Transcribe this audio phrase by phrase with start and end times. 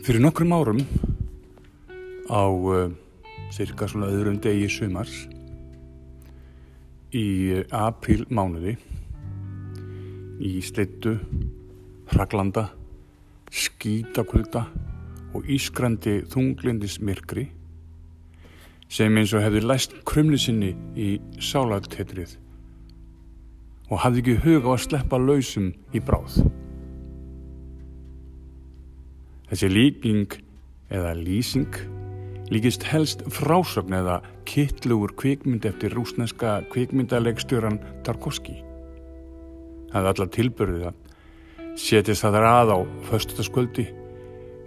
[0.00, 0.78] Fyrir nokkrum árum
[2.32, 2.88] á uh,
[3.52, 5.12] cirka svona öðrum degi sumars
[7.12, 8.78] í uh, apríl mánuði
[10.40, 11.18] í slittu,
[12.14, 12.70] hraglanda,
[13.52, 14.62] skítakvölda
[15.36, 17.50] og ískrandi þunglindis myrkri
[18.88, 22.38] sem eins og hefði læst krumli sinni í sálatetrið
[23.90, 26.40] og hafði ekki huga á að sleppa lausum í bráð.
[29.50, 30.34] Þessi líking
[30.94, 31.74] eða lýsing
[32.50, 38.56] líkist helst frásögn eða kittlugur kvikmynd eftir rúsneska kvikmyndalegstjóran Tarkovski.
[39.90, 42.78] Það er allar tilbörðið að setjast það þar að á
[43.10, 43.86] föstutaskvöldi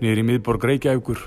[0.04, 1.26] niður í miðborg Reykjavíkur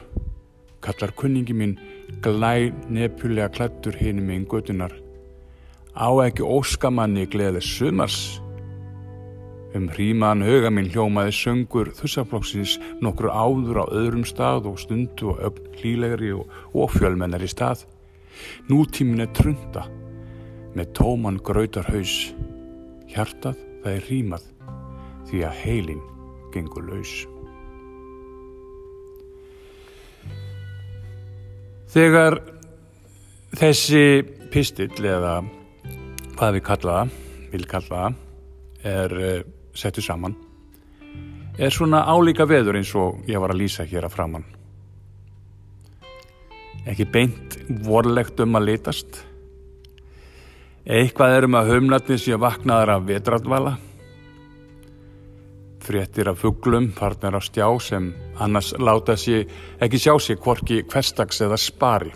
[0.85, 1.77] kallar kunningi minn
[2.25, 4.93] glæ nepulega klættur hinum einn götunar
[5.97, 8.19] á ekki óskamanni gleðið sumars
[9.77, 15.45] um hrímaðan huga minn hljómaði söngur þussaflokksins nokkur áður á öðrum stað og stundu og
[15.51, 17.85] ögn hlílegri og, og fjölmennar í stað.
[18.71, 19.87] Nútímin er trunda
[20.77, 22.33] með tóman grautar haus
[23.13, 24.47] hjartað það er hrímað
[25.31, 26.05] því að heilin
[26.55, 27.15] gengur laus.
[31.97, 32.41] Þegar
[33.57, 34.07] þessi
[34.53, 35.39] pistill eða
[36.37, 37.13] hvað við kalla það,
[37.53, 38.17] vil kalla það,
[38.87, 39.37] er uh,
[39.77, 40.35] settu saman,
[41.59, 44.45] er svona álíka veður eins og ég var að lýsa hér að framann.
[46.87, 49.23] Ekki beint vorlegt um að litast.
[50.87, 53.73] Eitthvað er um að höfnatni sé vaknaðar af vetradvala.
[55.87, 59.47] Fréttir af fugglum, farnar á stjá sem annars láta sér
[59.83, 62.13] ekki sjá sér hvorki hverstags eða spari.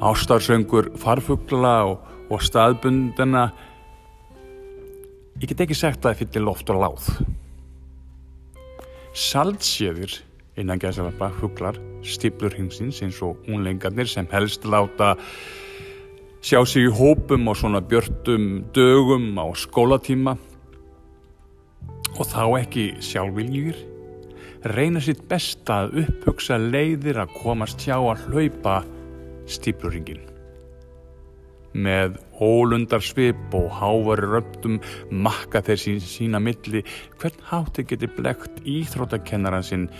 [0.00, 3.48] Ástarsöngur farfuggla og, og staðbundina,
[5.38, 7.10] ég get ekki sagt að það fyrir loft og láð.
[9.18, 10.18] Saldsjöðir
[10.58, 15.14] innan gæðsalapa fugglar, stiplur hinsins eins og unlengarnir sem helst láta
[16.42, 20.36] sjá sig í hópum og svona björtum dögum á skólatíma
[22.18, 23.78] og þá ekki sjálfviljur
[24.74, 28.80] reyna sitt besta að upphugsa leiðir að komast hjá að hlaupa
[29.50, 30.22] stípluringin
[31.86, 34.78] með ólundar svip og hávari röptum
[35.10, 36.84] makka þeir sín, sína milli
[37.18, 39.90] hvern hátti geti blekt íþróttakennaran sinn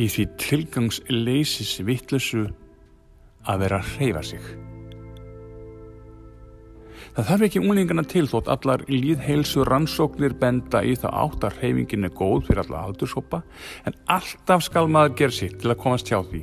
[0.00, 2.46] í því tilgangsleysis vittlusu
[3.48, 4.52] að vera að hreyfa sig
[7.12, 12.08] Það þarf ekki unglingana til þótt allar líðheilsu rannsóknir benda í það átt að hreyfingin
[12.08, 13.42] er góð fyrir alla aldurshópa
[13.84, 16.40] en alltaf skal maður gera sitt til að komast hjá því.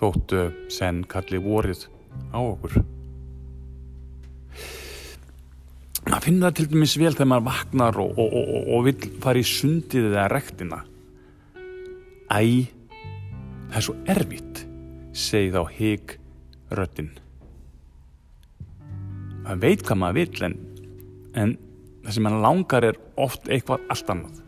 [0.00, 1.84] Þóttu senn kalli vorið
[2.32, 2.78] á okkur.
[6.06, 9.42] Það finnir það til dæmis vel þegar maður vaknar og, og, og, og vil fara
[9.42, 10.80] í sundið eða rektina.
[12.30, 12.70] Æ,
[13.70, 14.64] það er svo erfitt,
[15.16, 16.18] segi þá hig
[16.74, 17.14] röttin
[19.46, 20.56] maður veit hvað maður vill en,
[21.38, 21.54] en
[22.02, 24.42] það sem maður langar er oft eitthvað allt annað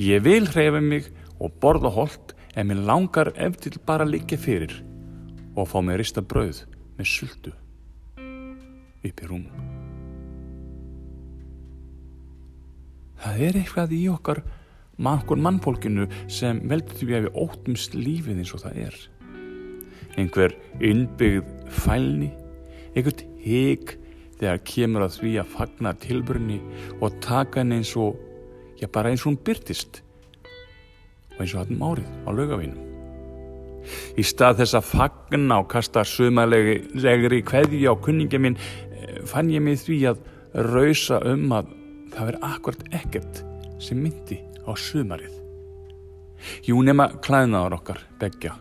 [0.00, 1.08] ég vil hreyfa mig
[1.40, 4.76] og borða holt en mér langar eftir bara að liggja fyrir
[5.56, 6.64] og fá mig rista brauð
[6.98, 7.54] með sultu
[9.00, 9.46] upp í rúm
[13.20, 14.42] það er eitthvað í okkar
[15.00, 18.98] mannkor mannfólkinu sem veldur því að við óttumst lífið eins og það er.
[20.20, 22.30] Einhver innbyggð fælni
[22.90, 23.96] einhvern hík
[24.40, 26.60] þegar kemur að því að fagna tilbyrni
[26.98, 28.18] og taka henni eins og
[28.80, 30.02] já bara eins og hún byrtist
[31.36, 32.89] og eins og hattum árið á lögavinum
[34.18, 38.58] í stað þess að fagna og kasta sumalegri kveði á kunningja minn
[39.28, 40.24] fann ég mig því að
[40.70, 41.70] rausa um að
[42.14, 43.44] það veri akkurat ekkert
[43.80, 45.36] sem myndi á sumarið
[46.66, 48.56] jú nema klæðnaðar okkar begja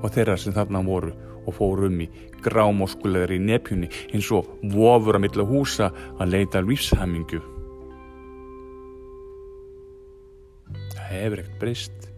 [0.00, 1.14] og þeirra sem þarna voru
[1.46, 2.08] og fórum í
[2.44, 7.40] grámóskulegar í nepjunni eins og vofur að milla húsa að leita lífshamingu.
[10.94, 12.08] Það hefur ekkert breyst.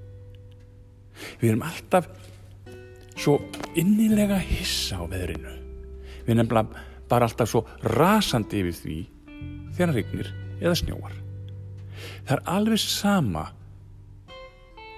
[1.41, 2.09] Við erum alltaf
[3.23, 3.39] svo
[3.79, 5.53] innilega hissa á veðrinu.
[6.27, 7.65] Við erum bara alltaf svo
[7.95, 8.99] rasandi yfir því
[9.77, 10.31] þegar regnir
[10.61, 11.15] eða snjóar.
[12.27, 13.45] Það er alveg sama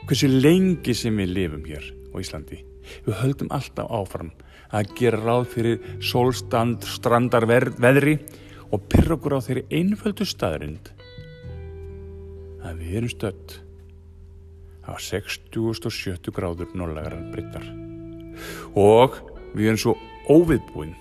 [0.09, 2.63] hversu lengi sem við lifum hér á Íslandi.
[3.05, 4.33] Við höldum alltaf áfram
[4.75, 8.19] að gera ráð fyrir sólstand, strandar veðri
[8.73, 10.91] og pyrra okkur á þeirri einföldu staðrind
[12.65, 13.59] að við erum stött
[14.89, 17.84] á 60.70 gráður nólagar bryttar
[18.79, 19.19] og
[19.55, 19.97] við erum svo
[20.31, 20.95] óviðbúinn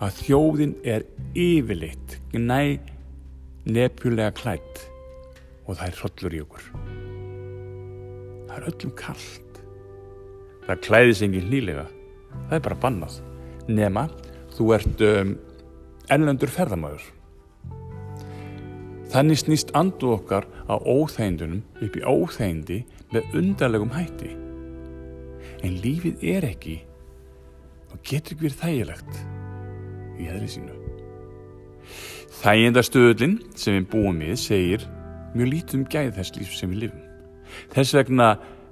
[0.00, 1.04] að þjóðin er
[1.36, 2.80] yfirleitt næ
[3.68, 4.86] nefjulega klætt
[5.66, 6.66] og það er hrollur í okkur.
[8.48, 9.50] Það er öllum kallt
[10.70, 11.86] það klæðis engin hlýlega.
[12.48, 13.16] Það er bara bannað.
[13.70, 14.04] Nema
[14.54, 15.32] þú ert um,
[16.10, 17.08] ennlendur ferðamæður
[19.10, 22.76] þannig snýst andu okkar á óþægindunum upp í óþægindi
[23.10, 24.30] með undarlegum hætti.
[25.66, 26.76] En lífið er ekki
[27.90, 29.20] og getur ekki verið þægilegt
[30.20, 30.80] í eðri sínu
[32.40, 34.84] Þægindastuðlinn sem við búum við segir
[35.34, 37.02] mjög lítið um gæð þess líf sem við lifum.
[37.74, 38.28] Þess vegna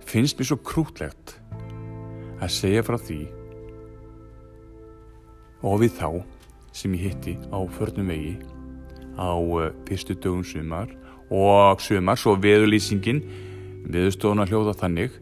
[0.09, 1.35] finnst mér svo krútlegt
[2.39, 3.19] að segja frá því
[5.69, 6.09] og við þá
[6.81, 8.39] sem ég hitti á förnum vegi
[9.19, 10.95] á uh, fyrstu dögum sumar
[11.29, 13.21] og sumar svo veðulýsingin
[13.91, 15.19] viðstofna hljóða þannig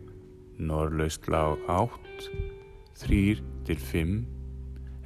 [0.60, 2.31] norrlaust lag 8
[3.02, 4.14] 3 til 5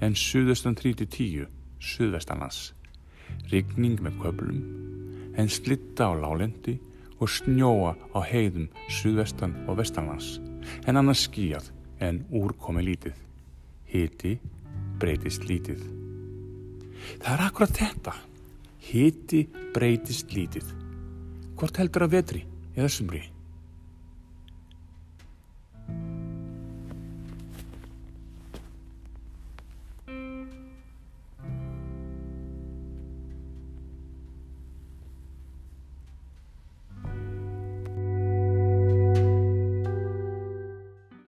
[0.05, 1.49] en suðastan 3 til 10
[1.81, 2.61] suðvestanlands.
[3.53, 4.61] Rigning með köplum
[5.39, 6.77] en slitta á lálendi
[7.21, 10.39] og snjóa á heiðum suðvestan og vestanlands.
[10.89, 11.71] En annars skíjað
[12.01, 13.17] en úrkomi lítið.
[13.91, 14.37] Hiti
[15.01, 15.83] breytist lítið.
[17.21, 18.15] Það er akkurat þetta.
[18.91, 20.73] Hiti breytist lítið.
[21.57, 22.47] Hvort heldur að vetri
[22.77, 23.27] eða sumri